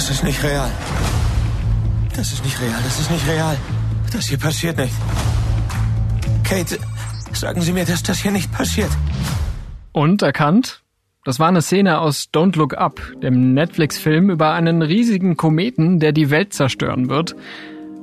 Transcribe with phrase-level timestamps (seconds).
[0.00, 0.70] Das ist nicht real.
[2.16, 3.54] Das ist nicht real, das ist nicht real.
[4.10, 4.94] Das hier passiert nicht.
[6.42, 6.78] Kate,
[7.34, 8.88] sagen Sie mir, dass das hier nicht passiert.
[9.92, 10.80] Und erkannt?
[11.26, 16.12] Das war eine Szene aus Don't Look Up, dem Netflix-Film über einen riesigen Kometen, der
[16.12, 17.36] die Welt zerstören wird,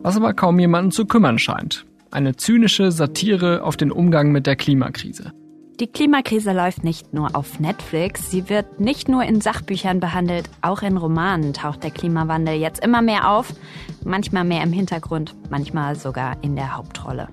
[0.03, 1.87] was aber kaum jemanden zu kümmern scheint.
[2.11, 5.33] Eine zynische Satire auf den Umgang mit der Klimakrise.
[5.79, 10.81] Die Klimakrise läuft nicht nur auf Netflix, sie wird nicht nur in Sachbüchern behandelt, auch
[10.81, 13.53] in Romanen taucht der Klimawandel jetzt immer mehr auf,
[14.03, 17.27] manchmal mehr im Hintergrund, manchmal sogar in der Hauptrolle.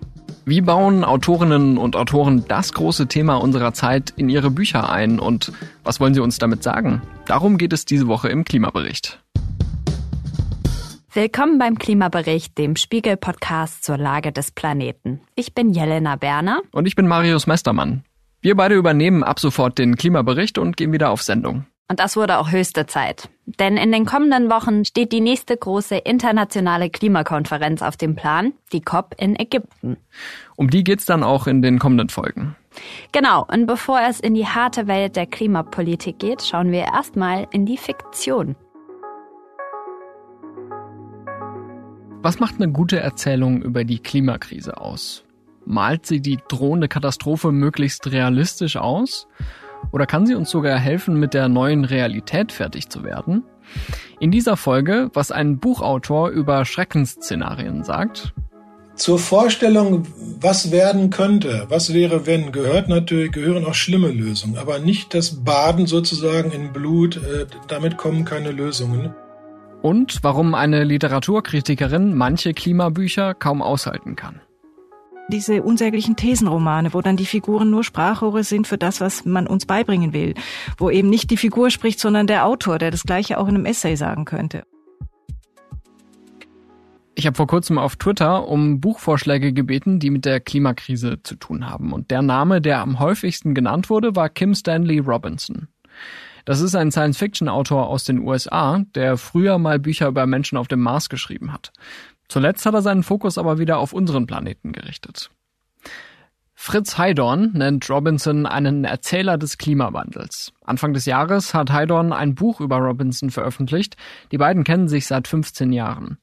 [0.44, 5.50] Wie bauen Autorinnen und Autoren das große Thema unserer Zeit in ihre Bücher ein und
[5.82, 7.00] was wollen sie uns damit sagen?
[7.24, 9.24] Darum geht es diese Woche im Klimabericht.
[11.14, 15.22] Willkommen beim Klimabericht, dem Spiegel-Podcast zur Lage des Planeten.
[15.34, 16.60] Ich bin Jelena Berner.
[16.72, 18.04] Und ich bin Marius Mestermann.
[18.44, 21.64] Wir beide übernehmen ab sofort den Klimabericht und gehen wieder auf Sendung.
[21.88, 23.30] Und das wurde auch höchste Zeit.
[23.46, 28.82] Denn in den kommenden Wochen steht die nächste große internationale Klimakonferenz auf dem Plan, die
[28.82, 29.96] COP in Ägypten.
[30.56, 32.54] Um die geht's dann auch in den kommenden Folgen.
[33.12, 37.64] Genau, und bevor es in die harte Welt der Klimapolitik geht, schauen wir erstmal in
[37.64, 38.56] die Fiktion.
[42.20, 45.23] Was macht eine gute Erzählung über die Klimakrise aus?
[45.66, 49.26] Malt sie die drohende Katastrophe möglichst realistisch aus?
[49.92, 53.44] Oder kann sie uns sogar helfen, mit der neuen Realität fertig zu werden?
[54.20, 58.32] In dieser Folge, was ein Buchautor über Schreckensszenarien sagt.
[58.94, 60.06] Zur Vorstellung,
[60.40, 65.42] was werden könnte, was wäre wenn, gehört natürlich, gehören auch schlimme Lösungen, aber nicht das
[65.42, 69.12] Baden sozusagen in Blut, äh, damit kommen keine Lösungen.
[69.82, 74.40] Und warum eine Literaturkritikerin manche Klimabücher kaum aushalten kann
[75.28, 79.66] diese unsäglichen Thesenromane, wo dann die Figuren nur Sprachrohre sind für das, was man uns
[79.66, 80.34] beibringen will,
[80.76, 83.66] wo eben nicht die Figur spricht, sondern der Autor, der das gleiche auch in einem
[83.66, 84.64] Essay sagen könnte.
[87.16, 91.70] Ich habe vor kurzem auf Twitter um Buchvorschläge gebeten, die mit der Klimakrise zu tun
[91.70, 91.92] haben.
[91.92, 95.68] Und der Name, der am häufigsten genannt wurde, war Kim Stanley Robinson.
[96.44, 100.80] Das ist ein Science-Fiction-Autor aus den USA, der früher mal Bücher über Menschen auf dem
[100.80, 101.72] Mars geschrieben hat.
[102.28, 105.30] Zuletzt hat er seinen Fokus aber wieder auf unseren Planeten gerichtet.
[106.54, 110.52] Fritz Heidorn nennt Robinson einen Erzähler des Klimawandels.
[110.64, 113.96] Anfang des Jahres hat Heidorn ein Buch über Robinson veröffentlicht.
[114.32, 116.18] Die beiden kennen sich seit 15 Jahren.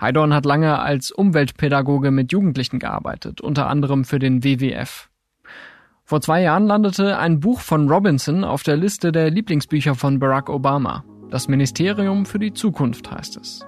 [0.00, 5.10] Heidorn hat lange als Umweltpädagoge mit Jugendlichen gearbeitet, unter anderem für den WWF.
[6.04, 10.48] Vor zwei Jahren landete ein Buch von Robinson auf der Liste der Lieblingsbücher von Barack
[10.48, 11.04] Obama.
[11.30, 13.66] Das Ministerium für die Zukunft heißt es.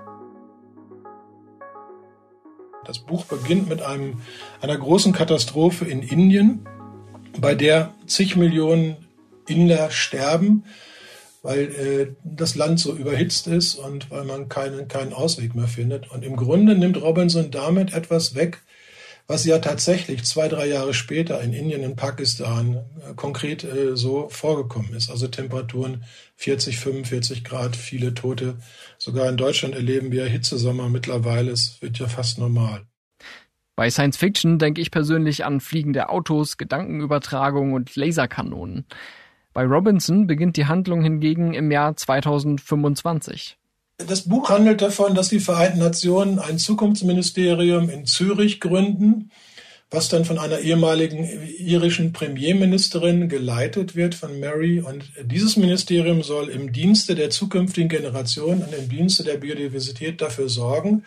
[2.86, 4.20] Das Buch beginnt mit einem,
[4.60, 6.66] einer großen Katastrophe in Indien,
[7.38, 8.96] bei der zig Millionen
[9.46, 10.64] Inder sterben,
[11.42, 16.10] weil äh, das Land so überhitzt ist und weil man keinen, keinen Ausweg mehr findet.
[16.10, 18.62] Und im Grunde nimmt Robinson damit etwas weg,
[19.26, 24.28] was ja tatsächlich zwei, drei Jahre später in Indien, in Pakistan äh, konkret äh, so
[24.28, 25.10] vorgekommen ist.
[25.10, 26.04] Also Temperaturen
[26.36, 28.58] 40, 45 Grad, viele Tote.
[28.98, 31.50] Sogar in Deutschland erleben wir Hitzesommer mittlerweile.
[31.50, 32.86] Es wird ja fast normal.
[33.74, 38.86] Bei Science Fiction denke ich persönlich an fliegende Autos, Gedankenübertragung und Laserkanonen.
[39.52, 43.58] Bei Robinson beginnt die Handlung hingegen im Jahr 2025.
[43.98, 49.30] Das Buch handelt davon, dass die Vereinten Nationen ein Zukunftsministerium in Zürich gründen,
[49.90, 51.24] was dann von einer ehemaligen
[51.58, 54.80] irischen Premierministerin geleitet wird, von Mary.
[54.80, 60.50] Und dieses Ministerium soll im Dienste der zukünftigen Generation und im Dienste der Biodiversität dafür
[60.50, 61.04] sorgen,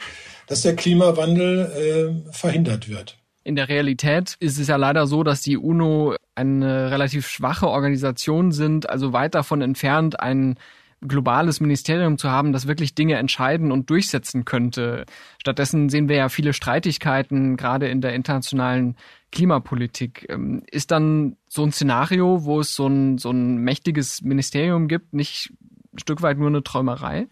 [0.48, 3.18] dass der Klimawandel äh, verhindert wird.
[3.44, 8.52] In der Realität ist es ja leider so, dass die UNO eine relativ schwache Organisation
[8.52, 10.58] sind, also weit davon entfernt, ein
[11.02, 15.06] globales Ministerium zu haben, das wirklich Dinge entscheiden und durchsetzen könnte.
[15.40, 18.96] Stattdessen sehen wir ja viele Streitigkeiten, gerade in der internationalen
[19.32, 20.26] Klimapolitik.
[20.30, 25.14] Ähm, ist dann so ein Szenario, wo es so ein, so ein mächtiges Ministerium gibt,
[25.14, 25.54] nicht
[25.94, 27.28] ein Stück weit nur eine Träumerei?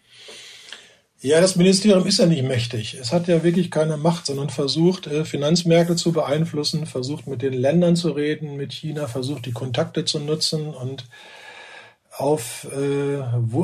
[1.19, 2.93] Ja, das Ministerium ist ja nicht mächtig.
[2.93, 7.53] Es hat ja wirklich keine Macht, sondern versucht, äh, Finanzmärkte zu beeinflussen, versucht mit den
[7.53, 11.05] Ländern zu reden, mit China, versucht die Kontakte zu nutzen und
[12.17, 13.19] auf äh,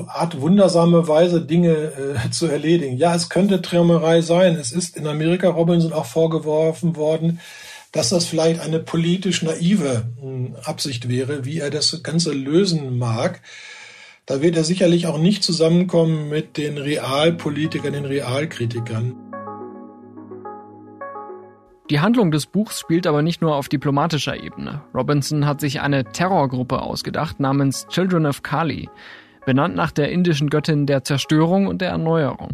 [0.07, 2.97] Art wundersame Weise Dinge äh, zu erledigen.
[2.97, 4.55] Ja, es könnte Träumerei sein.
[4.55, 7.39] Es ist in Amerika Robinson auch vorgeworfen worden,
[7.91, 13.41] dass das vielleicht eine politisch naive äh, Absicht wäre, wie er das Ganze lösen mag.
[14.25, 19.32] Da wird er sicherlich auch nicht zusammenkommen mit den Realpolitikern, den Realkritikern.
[21.93, 24.81] Die Handlung des Buchs spielt aber nicht nur auf diplomatischer Ebene.
[24.95, 28.89] Robinson hat sich eine Terrorgruppe ausgedacht namens Children of Kali.
[29.45, 32.49] benannt nach der indischen Göttin der Zerstörung und der Erneuerung.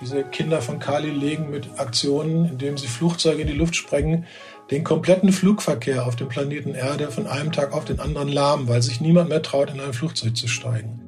[0.00, 4.26] Diese Kinder von Kali legen mit Aktionen, indem sie Flugzeuge in die Luft sprengen,
[4.72, 8.82] den kompletten Flugverkehr auf dem Planeten Erde von einem Tag auf den anderen lahm, weil
[8.82, 10.99] sich niemand mehr traut, in ein Flugzeug zu steigen.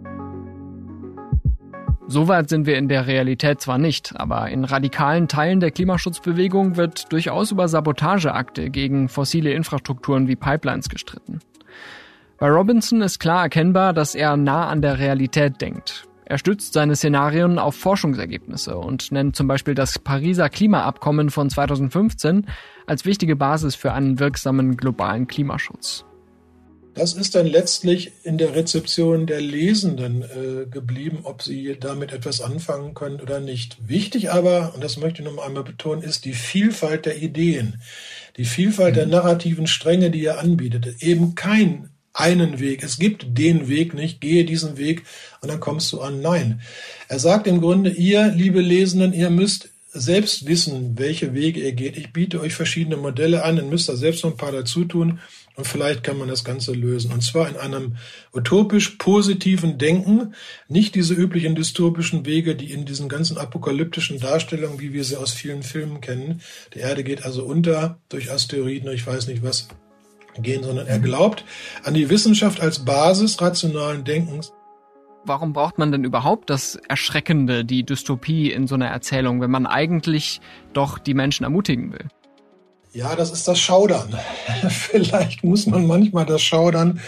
[2.13, 7.11] Soweit sind wir in der Realität zwar nicht, aber in radikalen Teilen der Klimaschutzbewegung wird
[7.11, 11.41] durchaus über Sabotageakte gegen fossile Infrastrukturen wie Pipelines gestritten.
[12.37, 16.07] Bei Robinson ist klar erkennbar, dass er nah an der Realität denkt.
[16.27, 22.47] Er stützt seine Szenarien auf Forschungsergebnisse und nennt zum Beispiel das Pariser Klimaabkommen von 2015
[22.87, 26.05] als wichtige Basis für einen wirksamen globalen Klimaschutz.
[26.95, 32.43] Das ist dann letztlich in der Rezeption der Lesenden äh, geblieben, ob sie damit etwas
[32.43, 33.89] anfangen können oder nicht.
[33.89, 37.81] Wichtig aber, und das möchte ich noch einmal betonen, ist die Vielfalt der Ideen,
[38.37, 39.13] die Vielfalt der mhm.
[39.13, 41.03] narrativen Stränge, die er anbietet.
[41.03, 42.83] Eben kein einen Weg.
[42.83, 44.21] Es gibt den Weg nicht.
[44.21, 45.05] Gehe diesen Weg
[45.41, 46.21] und dann kommst du an.
[46.21, 46.61] Nein.
[47.09, 51.97] Er sagt im Grunde, ihr, liebe Lesenden, ihr müsst selbst wissen, welche Wege ihr geht.
[51.97, 55.21] Ich biete euch verschiedene Modelle an, ihr müsst da selbst noch ein paar dazu tun
[55.57, 57.13] und vielleicht kann man das Ganze lösen.
[57.13, 57.97] Und zwar in einem
[58.33, 60.35] utopisch positiven Denken,
[60.69, 65.33] nicht diese üblichen dystopischen Wege, die in diesen ganzen apokalyptischen Darstellungen, wie wir sie aus
[65.33, 66.41] vielen Filmen kennen,
[66.75, 69.69] die Erde geht also unter durch Asteroiden, ich weiß nicht was,
[70.39, 71.45] gehen, sondern er glaubt
[71.85, 74.53] an die Wissenschaft als Basis rationalen Denkens.
[75.25, 79.67] Warum braucht man denn überhaupt das Erschreckende, die Dystopie in so einer Erzählung, wenn man
[79.67, 80.41] eigentlich
[80.73, 82.09] doch die Menschen ermutigen will?
[82.93, 84.19] Ja, das ist das Schaudern.
[84.69, 87.01] Vielleicht muss man manchmal das Schaudern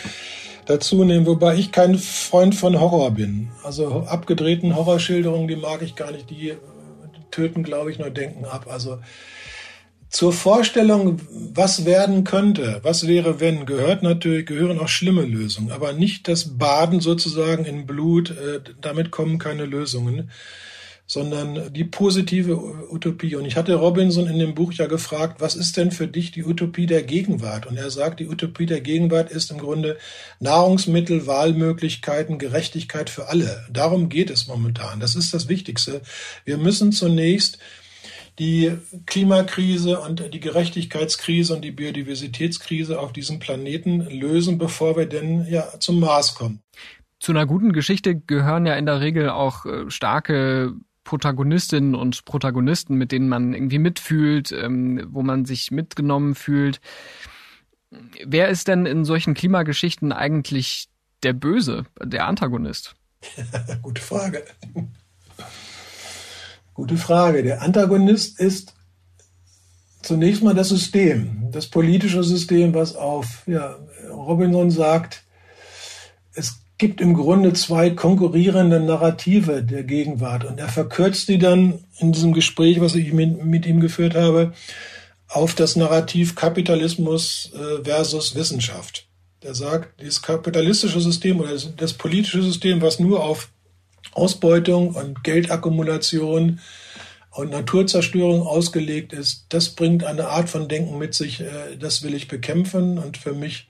[0.66, 3.50] dazu nehmen, wobei ich kein Freund von Horror bin.
[3.62, 6.54] Also abgedrehten Horrorschilderungen, die mag ich gar nicht, die
[7.30, 8.66] töten, glaube ich, nur Denken ab.
[8.70, 8.98] Also
[10.08, 11.20] zur Vorstellung,
[11.52, 16.56] was werden könnte, was wäre, wenn, gehört natürlich, gehören auch schlimme Lösungen, aber nicht das
[16.56, 20.30] Baden sozusagen in Blut, äh, damit kommen keine Lösungen
[21.06, 22.56] sondern die positive
[22.90, 23.36] Utopie.
[23.36, 26.44] Und ich hatte Robinson in dem Buch ja gefragt, was ist denn für dich die
[26.44, 27.66] Utopie der Gegenwart?
[27.66, 29.98] Und er sagt, die Utopie der Gegenwart ist im Grunde
[30.40, 33.66] Nahrungsmittel, Wahlmöglichkeiten, Gerechtigkeit für alle.
[33.70, 35.00] Darum geht es momentan.
[35.00, 36.00] Das ist das Wichtigste.
[36.44, 37.58] Wir müssen zunächst
[38.38, 38.72] die
[39.06, 45.78] Klimakrise und die Gerechtigkeitskrise und die Biodiversitätskrise auf diesem Planeten lösen, bevor wir denn ja
[45.78, 46.60] zum Mars kommen.
[47.20, 50.74] Zu einer guten Geschichte gehören ja in der Regel auch äh, starke
[51.04, 56.80] Protagonistinnen und Protagonisten, mit denen man irgendwie mitfühlt, ähm, wo man sich mitgenommen fühlt.
[58.24, 60.88] Wer ist denn in solchen Klimageschichten eigentlich
[61.22, 62.96] der Böse, der Antagonist?
[63.82, 64.44] Gute Frage.
[66.74, 67.42] Gute Frage.
[67.42, 68.74] Der Antagonist ist
[70.02, 73.78] zunächst mal das System, das politische System, was auf, ja,
[74.10, 75.22] Robinson sagt,
[76.34, 82.12] es gibt im Grunde zwei konkurrierende Narrative der Gegenwart und er verkürzt die dann in
[82.12, 84.52] diesem Gespräch, was ich mit, mit ihm geführt habe,
[85.26, 89.08] auf das Narrativ Kapitalismus äh, versus Wissenschaft.
[89.42, 93.48] Der sagt, dieses kapitalistische System oder das, das politische System, was nur auf
[94.12, 96.60] Ausbeutung und Geldakkumulation
[97.30, 102.12] und Naturzerstörung ausgelegt ist, das bringt eine Art von Denken mit sich, äh, das will
[102.12, 103.68] ich bekämpfen und für mich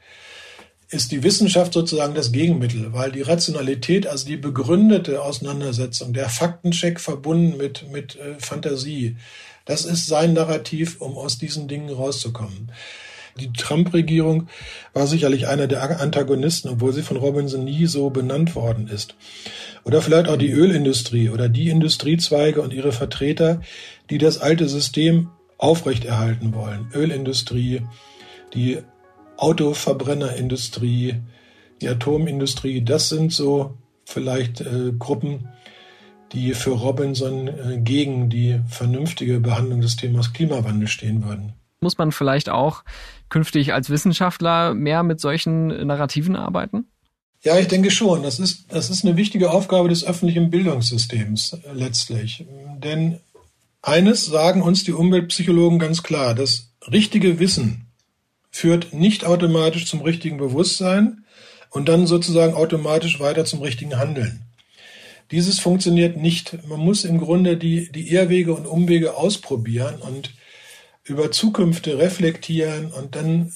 [0.94, 7.00] ist die Wissenschaft sozusagen das Gegenmittel, weil die Rationalität, also die begründete Auseinandersetzung, der Faktencheck
[7.00, 9.16] verbunden mit, mit äh, Fantasie,
[9.64, 12.70] das ist sein Narrativ, um aus diesen Dingen rauszukommen.
[13.40, 14.48] Die Trump-Regierung
[14.92, 19.16] war sicherlich einer der Antagonisten, obwohl sie von Robinson nie so benannt worden ist.
[19.82, 23.60] Oder vielleicht auch die Ölindustrie oder die Industriezweige und ihre Vertreter,
[24.08, 26.90] die das alte System aufrechterhalten wollen.
[26.94, 27.82] Ölindustrie,
[28.54, 28.78] die
[29.36, 31.22] Autoverbrennerindustrie,
[31.80, 35.48] die Atomindustrie, das sind so vielleicht äh, Gruppen,
[36.32, 41.54] die für Robinson äh, gegen die vernünftige Behandlung des Themas Klimawandel stehen würden.
[41.80, 42.84] Muss man vielleicht auch
[43.28, 46.86] künftig als Wissenschaftler mehr mit solchen Narrativen arbeiten?
[47.42, 48.22] Ja, ich denke schon.
[48.22, 52.46] Das ist, das ist eine wichtige Aufgabe des öffentlichen Bildungssystems äh, letztlich.
[52.82, 53.20] Denn
[53.82, 57.83] eines sagen uns die Umweltpsychologen ganz klar, das richtige Wissen
[58.54, 61.24] führt nicht automatisch zum richtigen Bewusstsein
[61.70, 64.42] und dann sozusagen automatisch weiter zum richtigen Handeln.
[65.32, 66.64] Dieses funktioniert nicht.
[66.68, 70.34] Man muss im Grunde die, die Irrwege und Umwege ausprobieren und
[71.02, 73.52] über Zukünfte reflektieren und dann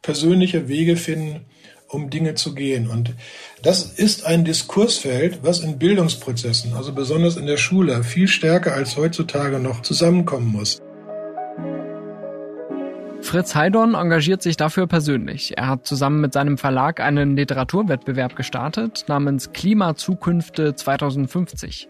[0.00, 1.40] persönliche Wege finden,
[1.88, 2.86] um Dinge zu gehen.
[2.86, 3.14] Und
[3.62, 8.96] das ist ein Diskursfeld, was in Bildungsprozessen, also besonders in der Schule, viel stärker als
[8.96, 10.80] heutzutage noch zusammenkommen muss.
[13.26, 15.58] Fritz Heidorn engagiert sich dafür persönlich.
[15.58, 21.88] Er hat zusammen mit seinem Verlag einen Literaturwettbewerb gestartet namens Klimazukünfte 2050.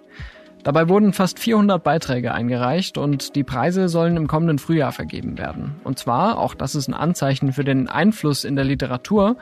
[0.64, 5.74] Dabei wurden fast 400 Beiträge eingereicht und die Preise sollen im kommenden Frühjahr vergeben werden.
[5.84, 9.36] Und zwar, auch das ist ein Anzeichen für den Einfluss in der Literatur,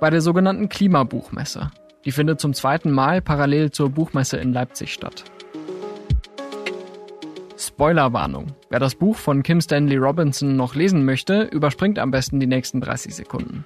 [0.00, 1.70] bei der sogenannten Klimabuchmesse.
[2.06, 5.24] Die findet zum zweiten Mal parallel zur Buchmesse in Leipzig statt.
[7.74, 8.54] Spoilerwarnung.
[8.70, 12.80] Wer das Buch von Kim Stanley Robinson noch lesen möchte, überspringt am besten die nächsten
[12.80, 13.64] 30 Sekunden.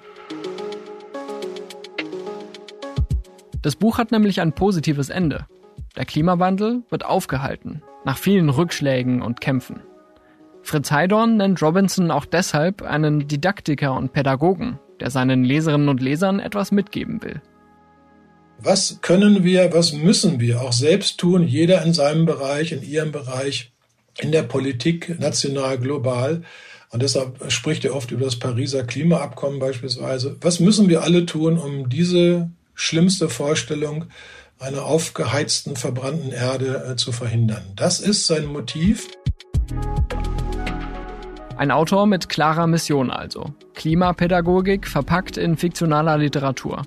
[3.61, 5.45] Das Buch hat nämlich ein positives Ende.
[5.95, 9.81] Der Klimawandel wird aufgehalten, nach vielen Rückschlägen und Kämpfen.
[10.63, 16.39] Fritz Heidorn nennt Robinson auch deshalb einen Didaktiker und Pädagogen, der seinen Leserinnen und Lesern
[16.39, 17.43] etwas mitgeben will.
[18.57, 23.11] Was können wir, was müssen wir auch selbst tun, jeder in seinem Bereich, in ihrem
[23.11, 23.71] Bereich,
[24.21, 26.43] in der Politik, national, global.
[26.91, 30.37] Und deshalb spricht er oft über das Pariser Klimaabkommen beispielsweise.
[30.41, 34.05] Was müssen wir alle tun, um diese schlimmste Vorstellung
[34.59, 37.63] einer aufgeheizten, verbrannten Erde äh, zu verhindern.
[37.75, 39.07] Das ist sein Motiv.
[41.57, 43.53] Ein Autor mit klarer Mission also.
[43.73, 46.83] Klimapädagogik verpackt in fiktionaler Literatur.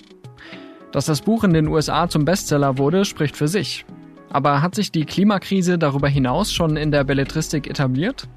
[0.93, 3.87] Dass das Buch in den USA zum Bestseller wurde, spricht für sich.
[4.33, 8.29] Aber hat sich die Klimakrise darüber hinaus schon in der Belletristik etabliert?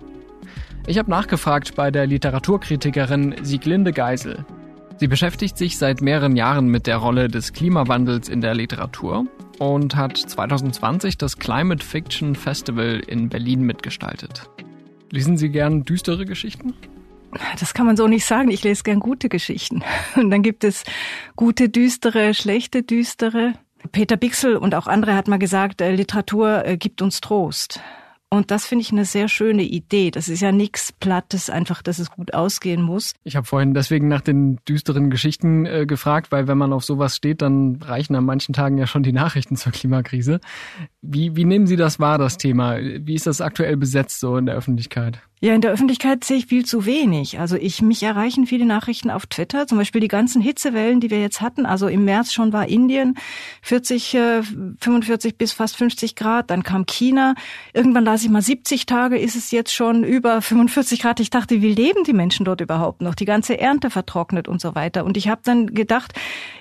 [0.87, 4.45] Ich habe nachgefragt bei der Literaturkritikerin Sieglinde Geisel.
[4.97, 9.25] Sie beschäftigt sich seit mehreren Jahren mit der Rolle des Klimawandels in der Literatur
[9.57, 14.49] und hat 2020 das Climate Fiction Festival in Berlin mitgestaltet.
[15.11, 16.73] Lesen Sie gern düstere Geschichten?
[17.59, 18.49] Das kann man so nicht sagen.
[18.49, 19.81] Ich lese gern gute Geschichten.
[20.15, 20.83] Und dann gibt es
[21.35, 23.53] gute, düstere, schlechte, düstere.
[23.91, 27.79] Peter Bixel und auch andere hat mal gesagt, äh, Literatur äh, gibt uns Trost.
[28.29, 30.11] Und das finde ich eine sehr schöne Idee.
[30.11, 33.13] Das ist ja nichts Plattes, einfach, dass es gut ausgehen muss.
[33.23, 37.15] Ich habe vorhin deswegen nach den düsteren Geschichten äh, gefragt, weil wenn man auf sowas
[37.15, 40.39] steht, dann reichen an manchen Tagen ja schon die Nachrichten zur Klimakrise.
[41.07, 42.77] Wie, wie nehmen Sie das wahr, das Thema?
[42.79, 45.19] Wie ist das aktuell besetzt so in der Öffentlichkeit?
[45.41, 47.39] Ja, in der Öffentlichkeit sehe ich viel zu wenig.
[47.39, 51.21] Also ich, mich erreichen viele Nachrichten auf Twitter, zum Beispiel die ganzen Hitzewellen, die wir
[51.21, 51.65] jetzt hatten.
[51.65, 53.15] Also im März schon war Indien
[53.61, 54.17] 40,
[54.79, 57.35] 45 äh, bis fast 50 Grad, dann kam China.
[57.73, 61.19] Irgendwann las ich mal 70 Tage, ist es jetzt schon über 45 Grad.
[61.19, 63.13] Ich dachte, wie leben die Menschen dort überhaupt noch?
[63.13, 65.05] Die ganze Ernte vertrocknet und so weiter.
[65.05, 66.13] Und ich habe dann gedacht,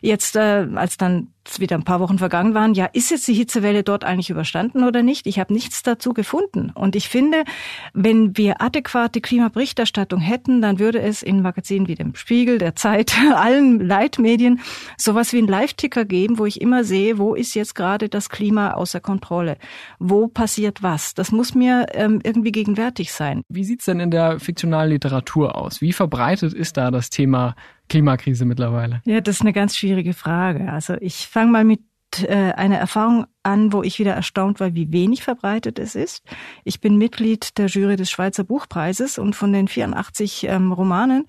[0.03, 3.83] jetzt äh, als dann wieder ein paar Wochen vergangen waren, ja, ist jetzt die Hitzewelle
[3.83, 5.27] dort eigentlich überstanden oder nicht?
[5.27, 6.71] Ich habe nichts dazu gefunden.
[6.75, 7.45] Und ich finde,
[7.93, 13.15] wenn wir adäquate Klimaberichterstattung hätten, dann würde es in Magazinen wie dem Spiegel, der Zeit,
[13.35, 14.61] allen Leitmedien
[14.97, 18.73] sowas wie einen Live-Ticker geben, wo ich immer sehe, wo ist jetzt gerade das Klima
[18.73, 19.57] außer Kontrolle?
[19.99, 21.15] Wo passiert was?
[21.15, 23.43] Das muss mir ähm, irgendwie gegenwärtig sein.
[23.49, 25.81] Wie sieht's denn in der fiktionalen Literatur aus?
[25.81, 27.55] Wie verbreitet ist da das Thema
[27.88, 29.03] Klimakrise mittlerweile?
[29.05, 30.73] Ja, das ist eine ganz schwierige Frage.
[30.73, 31.81] Also ich fange mal mit
[32.23, 36.23] äh, einer Erfahrung an, wo ich wieder erstaunt war, wie wenig verbreitet es ist.
[36.62, 41.26] Ich bin Mitglied der Jury des Schweizer Buchpreises und von den 84 ähm, Romanen,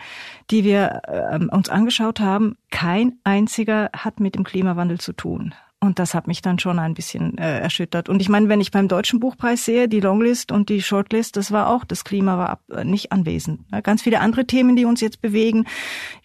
[0.52, 5.54] die wir ähm, uns angeschaut haben, kein einziger hat mit dem Klimawandel zu tun.
[5.82, 8.10] Und das hat mich dann schon ein bisschen äh, erschüttert.
[8.10, 11.52] Und ich meine, wenn ich beim Deutschen Buchpreis sehe, die Longlist und die Shortlist, das
[11.52, 13.62] war auch, das Klima war ab, äh, nicht anwesend.
[13.84, 15.66] Ganz viele andere Themen, die uns jetzt bewegen,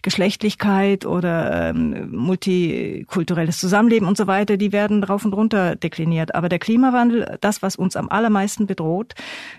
[0.01, 6.33] Geschlechtlichkeit oder ähm, multikulturelles Zusammenleben und so weiter, die werden rauf und runter dekliniert.
[6.33, 9.13] Aber der Klimawandel, das, was uns am allermeisten bedroht,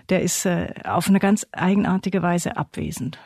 [0.09, 3.19] der ist äh, auf eine ganz eigenartige Weise abwesend.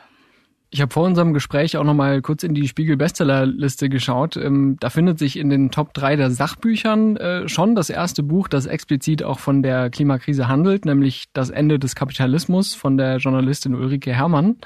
[0.69, 4.35] Ich habe vor unserem Gespräch auch noch mal kurz in die Spiegel-Bestsellerliste geschaut.
[4.35, 8.49] Ähm, da findet sich in den Top 3 der Sachbüchern äh, schon das erste Buch,
[8.49, 13.75] das explizit auch von der Klimakrise handelt, nämlich Das Ende des Kapitalismus von der Journalistin
[13.75, 14.57] Ulrike Herrmann.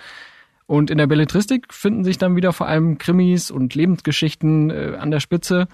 [0.66, 5.12] Und in der Belletristik finden sich dann wieder vor allem Krimis und Lebensgeschichten äh, an
[5.12, 5.68] der Spitze.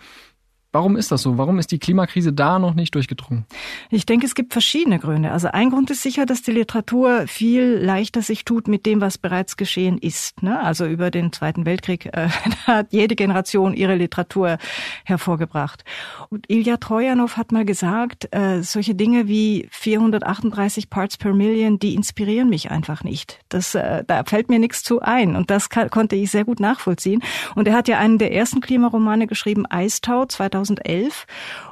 [0.78, 1.40] Warum ist das so?
[1.40, 3.48] Warum ist die Klimakrise da noch nicht durchgedrungen?
[3.90, 5.32] Ich denke, es gibt verschiedene Gründe.
[5.32, 9.18] Also ein Grund ist sicher, dass die Literatur viel leichter sich tut mit dem, was
[9.18, 10.44] bereits geschehen ist.
[10.44, 10.62] Ne?
[10.62, 12.30] Also über den Zweiten Weltkrieg äh,
[12.68, 14.60] hat jede Generation ihre Literatur
[15.04, 15.84] hervorgebracht.
[16.30, 21.96] Und Ilya Trojanow hat mal gesagt, äh, solche Dinge wie 438 Parts per Million, die
[21.96, 23.40] inspirieren mich einfach nicht.
[23.50, 25.36] Das, äh, da fällt mir nichts zu ein.
[25.36, 27.24] Und das kann, konnte ich sehr gut nachvollziehen.
[27.56, 31.26] Und er hat ja einen der ersten Klimaromane geschrieben, Eistau, 2000 2011.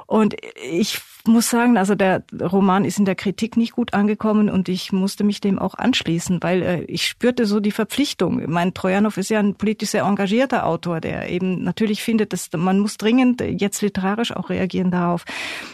[0.06, 4.68] Und ich muss sagen, also der Roman ist in der Kritik nicht gut angekommen und
[4.68, 8.42] ich musste mich dem auch anschließen, weil äh, ich spürte so die Verpflichtung.
[8.46, 12.78] Mein Trojanow ist ja ein politisch sehr engagierter Autor, der eben natürlich findet, dass man
[12.78, 15.24] muss dringend jetzt literarisch auch reagieren darauf.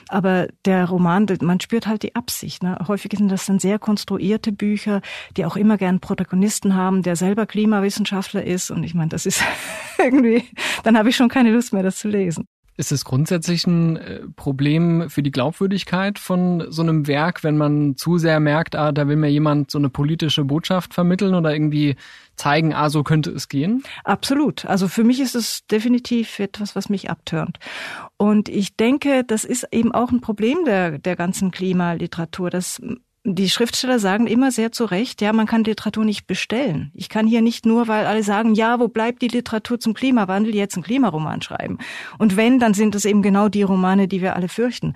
[0.08, 2.62] Aber der Roman, man spürt halt die Absicht.
[2.62, 2.78] Ne?
[2.88, 5.02] Häufig sind das dann sehr konstruierte Bücher,
[5.36, 8.70] die auch immer gern Protagonisten haben, der selber Klimawissenschaftler ist.
[8.70, 9.42] Und ich meine, das ist
[9.98, 10.44] irgendwie,
[10.84, 12.46] dann habe ich schon keine Lust mehr, das zu lesen.
[12.76, 17.96] Ist es grundsätzlich ein äh, Problem für die Glaubwürdigkeit von so einem Werk, wenn man
[17.96, 21.96] zu sehr merkt, ah, da will mir jemand so eine politische Botschaft vermitteln oder irgendwie
[22.36, 23.82] zeigen, ah, so könnte es gehen?
[24.04, 24.64] Absolut.
[24.64, 27.58] Also für mich ist es definitiv etwas, was mich abtörnt.
[28.16, 32.80] Und ich denke, das ist eben auch ein Problem der, der ganzen Klimaliteratur, dass
[33.24, 36.90] die Schriftsteller sagen immer sehr zu Recht, ja, man kann Literatur nicht bestellen.
[36.94, 40.54] Ich kann hier nicht nur, weil alle sagen, ja, wo bleibt die Literatur zum Klimawandel,
[40.54, 41.78] jetzt einen Klimaroman schreiben.
[42.18, 44.94] Und wenn, dann sind es eben genau die Romane, die wir alle fürchten.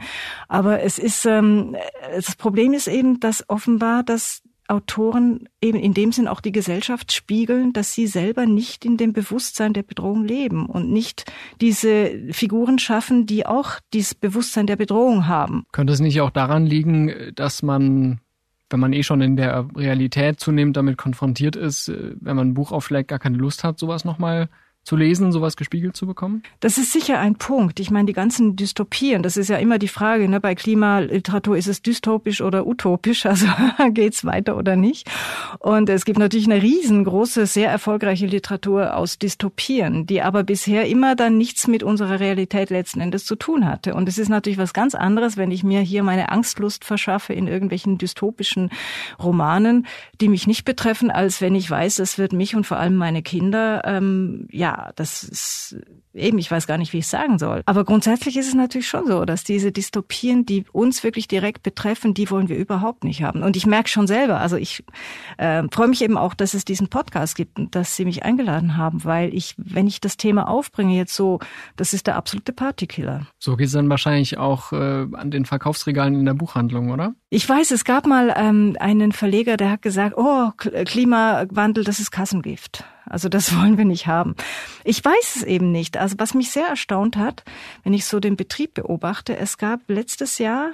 [0.48, 1.76] Aber es ist, ähm,
[2.14, 7.12] das Problem ist eben, dass offenbar, dass Autoren eben in dem Sinn auch die Gesellschaft
[7.12, 11.24] spiegeln, dass sie selber nicht in dem Bewusstsein der Bedrohung leben und nicht
[11.60, 15.66] diese Figuren schaffen, die auch dieses Bewusstsein der Bedrohung haben.
[15.72, 18.20] Könnte es nicht auch daran liegen, dass man,
[18.70, 22.72] wenn man eh schon in der Realität zunehmend damit konfrontiert ist, wenn man ein Buch
[22.72, 24.48] aufschlägt, gar keine Lust hat, sowas nochmal
[24.86, 26.44] zu lesen, sowas gespiegelt zu bekommen?
[26.60, 27.80] Das ist sicher ein Punkt.
[27.80, 30.40] Ich meine, die ganzen Dystopien, das ist ja immer die Frage, ne?
[30.40, 33.46] bei Klimaliteratur ist es dystopisch oder utopisch, also
[33.90, 35.10] geht's weiter oder nicht.
[35.58, 41.16] Und es gibt natürlich eine riesengroße, sehr erfolgreiche Literatur aus Dystopien, die aber bisher immer
[41.16, 43.92] dann nichts mit unserer Realität letzten Endes zu tun hatte.
[43.92, 47.48] Und es ist natürlich was ganz anderes, wenn ich mir hier meine Angstlust verschaffe in
[47.48, 48.70] irgendwelchen dystopischen
[49.18, 49.88] Romanen,
[50.20, 53.22] die mich nicht betreffen, als wenn ich weiß, es wird mich und vor allem meine
[53.22, 55.76] Kinder ähm, ja das ist
[56.14, 57.62] eben, ich weiß gar nicht, wie ich sagen soll.
[57.66, 62.14] Aber grundsätzlich ist es natürlich schon so, dass diese Dystopien, die uns wirklich direkt betreffen,
[62.14, 63.42] die wollen wir überhaupt nicht haben.
[63.42, 64.84] Und ich merke schon selber, also ich
[65.38, 68.76] äh, freue mich eben auch, dass es diesen Podcast gibt und dass Sie mich eingeladen
[68.76, 71.40] haben, weil ich, wenn ich das Thema aufbringe, jetzt so,
[71.76, 73.26] das ist der absolute Partykiller.
[73.38, 77.14] So geht es dann wahrscheinlich auch äh, an den Verkaufsregalen in der Buchhandlung, oder?
[77.30, 82.10] Ich weiß, es gab mal ähm, einen Verleger, der hat gesagt, oh, Klimawandel, das ist
[82.10, 82.84] Kassengift.
[83.08, 84.34] Also das wollen wir nicht haben.
[84.84, 85.96] Ich weiß es eben nicht.
[85.96, 87.44] Also was mich sehr erstaunt hat,
[87.84, 90.72] wenn ich so den Betrieb beobachte, es gab letztes Jahr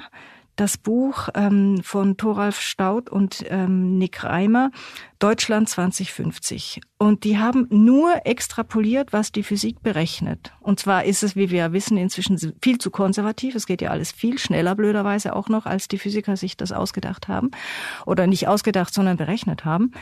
[0.56, 4.70] das Buch ähm, von Thoralf Staud und ähm, Nick Reimer,
[5.18, 6.80] Deutschland 2050.
[6.98, 10.52] Und die haben nur extrapoliert, was die Physik berechnet.
[10.60, 13.54] Und zwar ist es, wie wir wissen, inzwischen viel zu konservativ.
[13.54, 17.28] Es geht ja alles viel schneller, blöderweise auch noch, als die Physiker sich das ausgedacht
[17.28, 17.50] haben.
[18.04, 19.92] Oder nicht ausgedacht, sondern berechnet haben.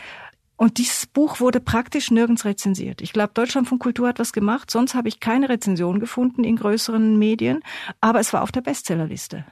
[0.60, 3.00] Und dieses Buch wurde praktisch nirgends rezensiert.
[3.00, 4.70] Ich glaube, Deutschland von Kultur hat was gemacht.
[4.70, 7.60] Sonst habe ich keine Rezension gefunden in größeren Medien.
[8.02, 9.46] Aber es war auf der Bestsellerliste.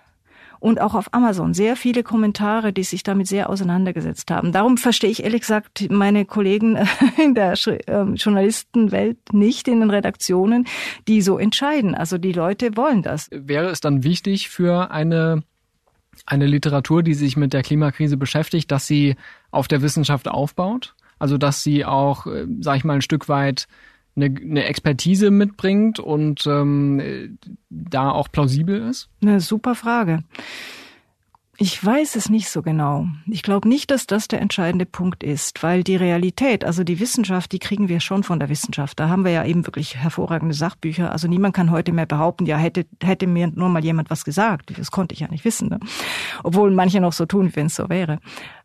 [0.61, 4.53] Und auch auf Amazon sehr viele Kommentare, die sich damit sehr auseinandergesetzt haben.
[4.53, 6.77] Darum verstehe ich ehrlich gesagt meine Kollegen
[7.17, 7.55] in der
[7.87, 10.67] ähm, Journalistenwelt nicht in den Redaktionen,
[11.07, 11.95] die so entscheiden.
[11.95, 13.31] Also die Leute wollen das.
[13.33, 15.43] Wäre es dann wichtig für eine
[16.27, 19.15] eine Literatur, die sich mit der Klimakrise beschäftigt, dass sie
[19.51, 20.95] auf der Wissenschaft aufbaut?
[21.19, 23.69] Also dass sie auch, äh, sag ich mal, ein Stück weit
[24.17, 27.39] eine, eine Expertise mitbringt und ähm,
[27.71, 29.09] da auch plausibel ist?
[29.23, 30.25] Eine super Frage.
[31.61, 33.09] Ich weiß es nicht so genau.
[33.27, 37.51] Ich glaube nicht, dass das der entscheidende Punkt ist, weil die Realität, also die Wissenschaft,
[37.51, 39.01] die kriegen wir schon von der Wissenschaft.
[39.01, 41.11] Da haben wir ja eben wirklich hervorragende Sachbücher.
[41.11, 44.73] Also niemand kann heute mehr behaupten, ja, hätte, hätte mir nur mal jemand was gesagt.
[44.79, 45.69] Das konnte ich ja nicht wissen.
[45.69, 45.81] Ne?
[46.45, 48.21] Obwohl manche noch so tun, wenn es so wäre.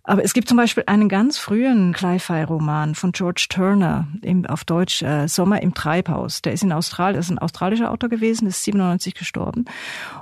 [0.05, 5.01] Aber es gibt zum Beispiel einen ganz frühen Cli-Fi-Roman von George Turner, im, auf Deutsch
[5.01, 6.41] äh, Sommer im Treibhaus.
[6.41, 9.63] Der ist in Australien, ist ein australischer Autor gewesen, ist 97 gestorben.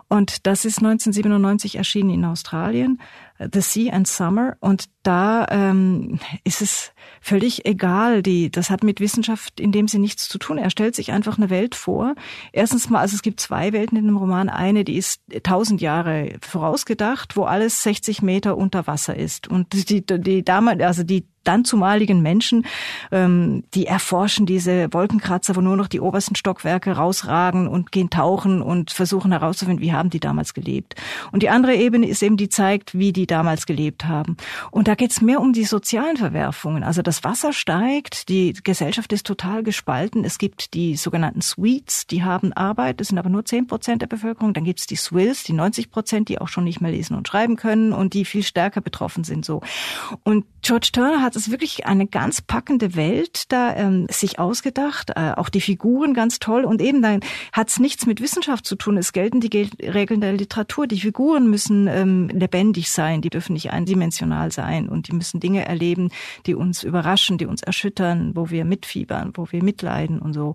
[0.08, 3.00] Und das ist 1997 erschienen in Australien.
[3.52, 8.22] The Sea and Summer und da ähm, ist es völlig egal.
[8.22, 10.58] Die, das hat mit Wissenschaft in dem Sinne nichts zu tun.
[10.58, 12.16] Er stellt sich einfach eine Welt vor.
[12.52, 14.50] Erstens mal, also es gibt zwei Welten in dem Roman.
[14.50, 19.48] Eine, die ist tausend Jahre vorausgedacht, wo alles 60 Meter unter Wasser ist.
[19.48, 22.66] Und die, die, die damals, also die dann zumaligen Menschen,
[23.12, 28.62] ähm, die erforschen diese Wolkenkratzer, wo nur noch die obersten Stockwerke rausragen und gehen tauchen
[28.62, 30.96] und versuchen herauszufinden, wie haben die damals gelebt.
[31.32, 34.38] Und die andere Ebene ist eben, die zeigt, wie die damals gelebt haben.
[34.72, 36.84] Und da geht es mehr um die sozialen Verwerfungen.
[36.84, 40.24] Also das Wasser steigt, die Gesellschaft ist total gespalten.
[40.24, 44.08] Es gibt die sogenannten Sweets, die haben Arbeit, das sind aber nur zehn Prozent der
[44.08, 44.54] Bevölkerung.
[44.54, 47.28] Dann gibt es die Swills, die 90 Prozent, die auch schon nicht mehr lesen und
[47.28, 49.62] schreiben können und die viel stärker betroffen sind so.
[50.24, 55.32] Und George Turner hat es wirklich eine ganz packende Welt da ähm, sich ausgedacht, äh,
[55.36, 57.22] auch die Figuren ganz toll und eben dann
[57.52, 58.98] hat es nichts mit Wissenschaft zu tun.
[58.98, 60.88] Es gelten die Regeln der Literatur.
[60.88, 65.66] Die Figuren müssen ähm, lebendig sein, die dürfen nicht eindimensional sein und die müssen Dinge
[65.66, 66.10] erleben,
[66.46, 70.54] die uns überraschen, die uns erschüttern, wo wir mitfiebern, wo wir mitleiden und so.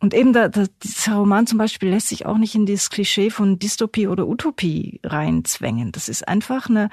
[0.00, 3.30] Und eben da, da, dieser Roman zum Beispiel lässt sich auch nicht in dieses Klischee
[3.30, 5.92] von Dystopie oder Utopie reinzwängen.
[5.92, 6.88] Das ist einfach eine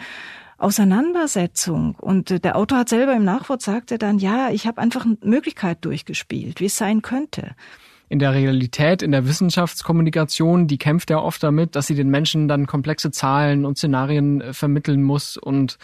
[0.57, 1.95] Auseinandersetzung.
[1.95, 5.17] Und äh, der Autor hat selber im Nachwort sagte dann, ja, ich habe einfach eine
[5.21, 7.55] Möglichkeit durchgespielt, wie es sein könnte
[8.09, 12.47] in der Realität, in der Wissenschaftskommunikation, die kämpft ja oft damit, dass sie den Menschen
[12.47, 15.77] dann komplexe Zahlen und Szenarien äh, vermitteln muss und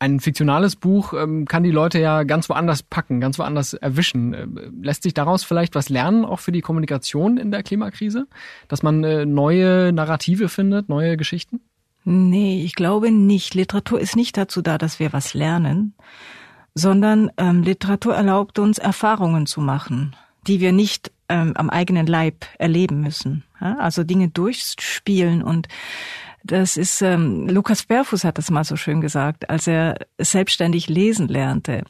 [0.00, 4.34] ein fiktionales Buch ähm, kann die Leute ja ganz woanders packen, ganz woanders erwischen.
[4.34, 4.46] Äh,
[4.82, 8.26] lässt sich daraus vielleicht was lernen, auch für die Kommunikation in der Klimakrise?
[8.66, 11.60] Dass man neue Narrative findet, neue Geschichten?
[12.04, 13.54] Nee, ich glaube nicht.
[13.54, 15.94] Literatur ist nicht dazu da, dass wir was lernen,
[16.74, 20.14] sondern ähm, Literatur erlaubt uns, Erfahrungen zu machen,
[20.46, 23.44] die wir nicht ähm, am eigenen Leib erleben müssen.
[23.60, 23.78] Ja?
[23.78, 25.68] Also Dinge durchspielen und
[26.44, 31.26] das ist, ähm, Lukas Berfuß hat das mal so schön gesagt, als er selbstständig lesen
[31.26, 31.84] lernte.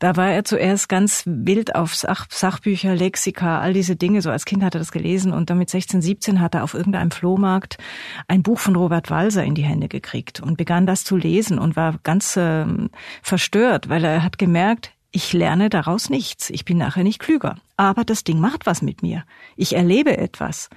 [0.00, 4.20] Da war er zuerst ganz wild auf Sach Sachbücher, Lexika, all diese Dinge.
[4.20, 7.12] So als Kind hat er das gelesen und damit 16, 17 hat er auf irgendeinem
[7.12, 7.78] Flohmarkt
[8.26, 11.76] ein Buch von Robert Walser in die Hände gekriegt und begann das zu lesen und
[11.76, 12.90] war ganz ähm,
[13.22, 16.50] verstört, weil er hat gemerkt, ich lerne daraus nichts.
[16.50, 17.56] Ich bin nachher nicht klüger.
[17.76, 19.24] Aber das Ding macht was mit mir.
[19.56, 20.68] Ich erlebe etwas.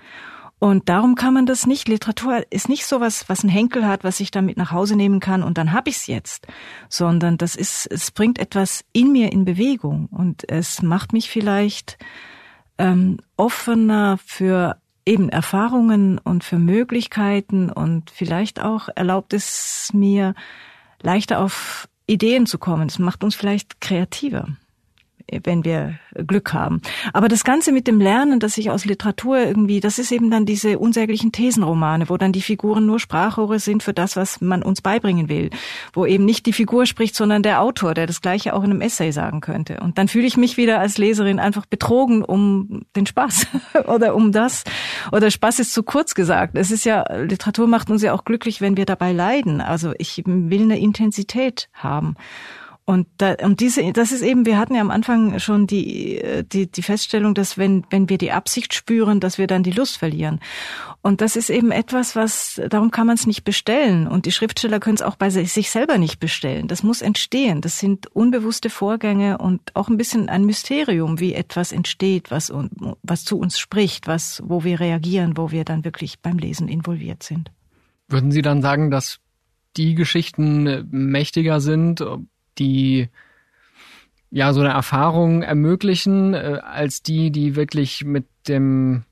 [0.63, 1.89] Und darum kann man das nicht.
[1.89, 5.19] Literatur ist nicht so was, was ein Henkel hat, was ich damit nach Hause nehmen
[5.19, 6.47] kann und dann hab ich's jetzt,
[6.88, 11.97] sondern das ist, es bringt etwas in mir in Bewegung und es macht mich vielleicht
[12.78, 20.34] ähm, offener für eben Erfahrungen und für Möglichkeiten und vielleicht auch erlaubt es mir
[21.02, 22.88] leichter auf Ideen zu kommen.
[22.88, 24.47] Es macht uns vielleicht kreativer
[25.43, 26.81] wenn wir Glück haben.
[27.13, 30.45] Aber das Ganze mit dem Lernen, das sich aus Literatur irgendwie, das ist eben dann
[30.45, 34.81] diese unsäglichen Thesenromane, wo dann die Figuren nur Sprachrohre sind für das, was man uns
[34.81, 35.49] beibringen will.
[35.93, 38.81] Wo eben nicht die Figur spricht, sondern der Autor, der das Gleiche auch in einem
[38.81, 39.79] Essay sagen könnte.
[39.79, 43.47] Und dann fühle ich mich wieder als Leserin einfach betrogen um den Spaß
[43.88, 44.63] oder um das.
[45.12, 46.55] Oder Spaß ist zu kurz gesagt.
[46.55, 49.62] Es ist ja, Literatur macht uns ja auch glücklich, wenn wir dabei leiden.
[49.62, 52.15] Also ich will eine Intensität haben.
[52.85, 56.69] Und, da, und diese, das ist eben, wir hatten ja am Anfang schon die, die,
[56.69, 60.41] die Feststellung, dass wenn, wenn wir die Absicht spüren, dass wir dann die Lust verlieren.
[61.01, 64.05] Und das ist eben etwas, was, darum kann man es nicht bestellen.
[64.05, 66.67] Und die Schriftsteller können es auch bei sich selber nicht bestellen.
[66.67, 67.61] Das muss entstehen.
[67.61, 72.51] Das sind unbewusste Vorgänge und auch ein bisschen ein Mysterium, wie etwas entsteht, was,
[73.01, 77.23] was zu uns spricht, was, wo wir reagieren, wo wir dann wirklich beim Lesen involviert
[77.23, 77.49] sind.
[78.09, 79.19] Würden Sie dann sagen, dass
[79.77, 82.03] die Geschichten mächtiger sind,
[82.59, 83.09] die
[84.31, 89.03] ja so eine Erfahrung ermöglichen, äh, als die, die wirklich mit dem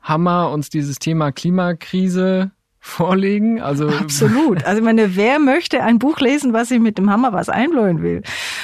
[0.00, 2.50] Hammer uns dieses Thema Klimakrise
[2.84, 3.62] vorlegen.
[3.62, 4.64] Also absolut.
[4.64, 8.02] Also ich meine, wer möchte ein Buch lesen, was sich mit dem Hammer was einbläuen
[8.02, 8.22] will?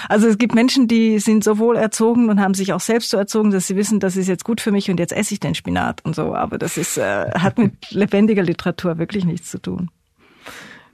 [0.08, 3.16] Also es gibt Menschen, die sind so wohl erzogen und haben sich auch selbst so
[3.16, 5.54] erzogen, dass sie wissen, das ist jetzt gut für mich und jetzt esse ich den
[5.54, 6.34] Spinat und so.
[6.34, 9.88] Aber das ist äh, hat mit lebendiger Literatur wirklich nichts zu tun.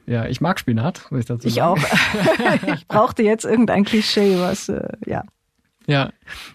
[0.06, 1.80] Ja, ich mag Spinat, muss ich dazu ich sagen.
[1.80, 2.74] Ich auch.
[2.74, 5.24] ich brauchte jetzt irgendein Klischee, was, äh, ja.
[5.86, 6.12] Ja.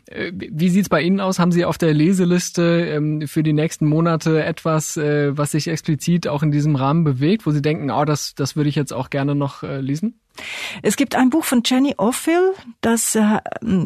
[0.07, 1.39] Äh, wie sieht's bei Ihnen aus?
[1.39, 6.27] Haben Sie auf der Leseliste ähm, für die nächsten Monate etwas, äh, was sich explizit
[6.27, 9.09] auch in diesem Rahmen bewegt, wo Sie denken, oh, das, das würde ich jetzt auch
[9.09, 10.19] gerne noch äh, lesen?
[10.81, 13.39] Es gibt ein Buch von Jenny Offill, das äh,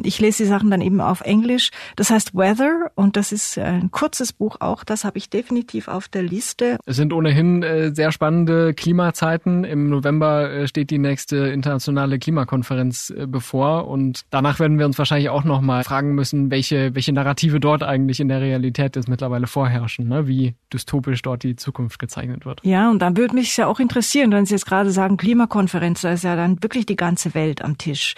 [0.04, 1.72] ich lese die Sachen dann eben auf Englisch.
[1.96, 4.84] Das heißt Weather und das ist ein kurzes Buch auch.
[4.84, 6.78] Das habe ich definitiv auf der Liste.
[6.86, 9.64] Es sind ohnehin äh, sehr spannende Klimazeiten.
[9.64, 15.30] Im November äh, steht die nächste internationale Klimakonferenz bevor und danach werden wir uns wahrscheinlich
[15.30, 19.48] auch noch mal fragen müssen, welche welche Narrative dort eigentlich in der Realität jetzt mittlerweile
[19.48, 20.28] vorherrschen, ne?
[20.28, 22.62] wie dystopisch dort die Zukunft gezeichnet wird.
[22.64, 26.12] Ja, und dann würde mich ja auch interessieren, wenn Sie jetzt gerade sagen Klimakonferenz, da
[26.12, 28.16] ist ja dann wirklich die ganze Welt am Tisch.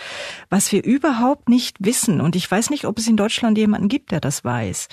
[0.50, 4.12] Was wir überhaupt nicht wissen, und ich weiß nicht, ob es in Deutschland jemanden gibt,
[4.12, 4.90] der das weiß,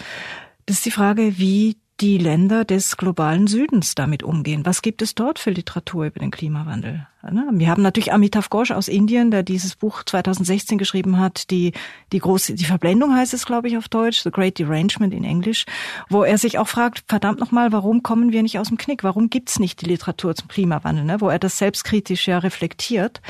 [0.66, 4.66] das ist die Frage, wie die Länder des globalen Südens damit umgehen.
[4.66, 7.06] Was gibt es dort für Literatur über den Klimawandel?
[7.52, 11.70] Wir haben natürlich Amitav Ghosh aus Indien, der dieses Buch 2016 geschrieben hat, die,
[12.10, 15.64] die große, die Verblendung heißt es, glaube ich, auf Deutsch, The Great Derangement in Englisch,
[16.08, 19.04] wo er sich auch fragt, verdammt nochmal, warum kommen wir nicht aus dem Knick?
[19.04, 21.04] Warum gibt's nicht die Literatur zum Klimawandel?
[21.04, 21.20] Ne?
[21.20, 23.20] Wo er das selbstkritisch ja reflektiert.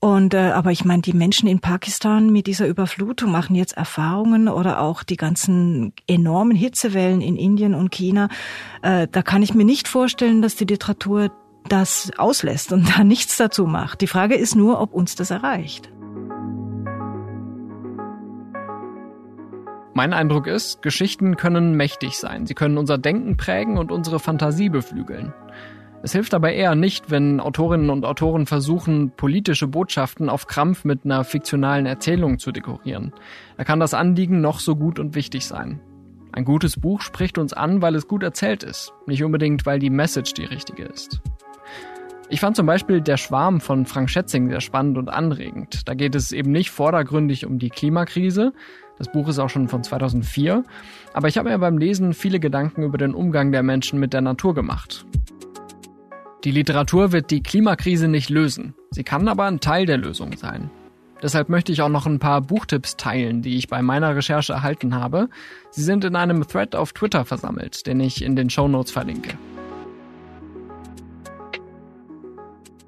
[0.00, 4.48] Und äh, aber ich meine, die Menschen in Pakistan mit dieser Überflutung machen jetzt Erfahrungen
[4.48, 8.28] oder auch die ganzen enormen Hitzewellen in Indien und China.
[8.82, 11.30] Äh, da kann ich mir nicht vorstellen, dass die Literatur
[11.68, 14.02] das auslässt und da nichts dazu macht.
[14.02, 15.90] Die Frage ist nur, ob uns das erreicht.
[19.96, 22.46] Mein Eindruck ist, Geschichten können mächtig sein.
[22.46, 25.32] Sie können unser Denken prägen und unsere Fantasie beflügeln.
[26.04, 31.06] Es hilft aber eher nicht, wenn Autorinnen und Autoren versuchen, politische Botschaften auf Krampf mit
[31.06, 33.14] einer fiktionalen Erzählung zu dekorieren.
[33.56, 35.80] Da kann das Anliegen noch so gut und wichtig sein.
[36.30, 39.88] Ein gutes Buch spricht uns an, weil es gut erzählt ist, nicht unbedingt, weil die
[39.88, 41.22] Message die richtige ist.
[42.28, 45.88] Ich fand zum Beispiel Der Schwarm von Frank Schätzing sehr spannend und anregend.
[45.88, 48.52] Da geht es eben nicht vordergründig um die Klimakrise.
[48.98, 50.64] Das Buch ist auch schon von 2004.
[51.14, 54.20] Aber ich habe mir beim Lesen viele Gedanken über den Umgang der Menschen mit der
[54.20, 55.06] Natur gemacht.
[56.44, 58.74] Die Literatur wird die Klimakrise nicht lösen.
[58.90, 60.70] Sie kann aber ein Teil der Lösung sein.
[61.22, 64.94] Deshalb möchte ich auch noch ein paar Buchtipps teilen, die ich bei meiner Recherche erhalten
[64.94, 65.30] habe.
[65.70, 69.38] Sie sind in einem Thread auf Twitter versammelt, den ich in den Show Notes verlinke.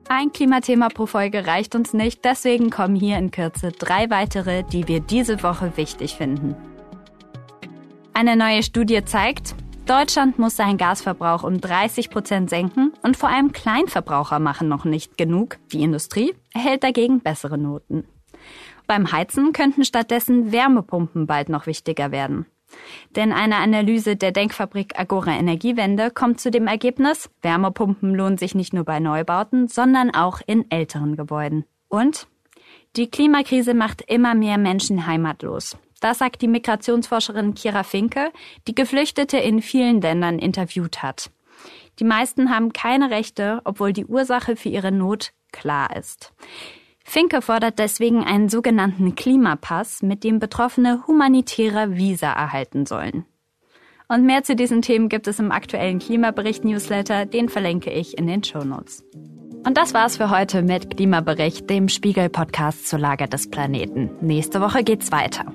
[0.09, 4.87] Ein Klimathema pro Folge reicht uns nicht, deswegen kommen hier in Kürze drei weitere, die
[4.87, 6.55] wir diese Woche wichtig finden.
[8.13, 9.55] Eine neue Studie zeigt,
[9.87, 15.17] Deutschland muss seinen Gasverbrauch um 30 Prozent senken und vor allem Kleinverbraucher machen noch nicht
[15.17, 15.59] genug.
[15.73, 18.05] Die Industrie erhält dagegen bessere Noten.
[18.89, 22.47] Beim Heizen könnten stattdessen Wärmepumpen bald noch wichtiger werden.
[23.15, 28.73] Denn eine Analyse der Denkfabrik Agora Energiewende kommt zu dem Ergebnis, Wärmepumpen lohnen sich nicht
[28.73, 31.65] nur bei Neubauten, sondern auch in älteren Gebäuden.
[31.87, 32.27] Und
[32.97, 35.77] die Klimakrise macht immer mehr Menschen heimatlos.
[36.01, 38.31] Das sagt die Migrationsforscherin Kira Finke,
[38.69, 41.31] die Geflüchtete in vielen Ländern interviewt hat.
[41.99, 46.33] Die meisten haben keine Rechte, obwohl die Ursache für ihre Not klar ist.
[47.05, 53.25] Finke fordert deswegen einen sogenannten Klimapass, mit dem Betroffene humanitäre Visa erhalten sollen.
[54.09, 58.45] Und mehr zu diesen Themen gibt es im aktuellen Klimabericht-Newsletter, den verlinke ich in den
[58.45, 59.05] Shownotes.
[59.65, 64.11] Und das war's für heute mit Klimabericht, dem Spiegel-Podcast zur Lage des Planeten.
[64.21, 65.53] Nächste Woche geht's weiter.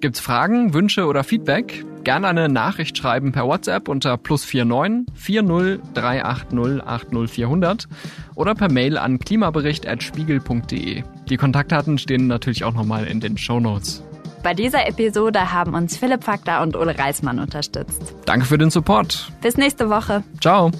[0.00, 1.84] Gibt's Fragen, Wünsche oder Feedback?
[2.04, 7.88] Gerne eine Nachricht schreiben per WhatsApp unter plus 49 40 380 80 400
[8.34, 11.02] oder per Mail an klimabericht.spiegel.de.
[11.28, 14.02] Die Kontaktdaten stehen natürlich auch nochmal in den Show Notes.
[14.42, 18.14] Bei dieser Episode haben uns Philipp Fakta und Ole Reismann unterstützt.
[18.24, 19.30] Danke für den Support.
[19.42, 20.24] Bis nächste Woche.
[20.40, 20.70] Ciao.